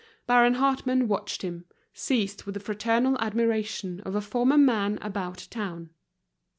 [0.25, 5.91] Baron Hartmann watched him, seized with the fraternal admiration of a former man about town.